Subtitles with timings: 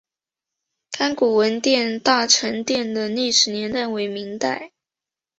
[0.89, 4.71] 甘谷文庙大成殿的历史年代为明代。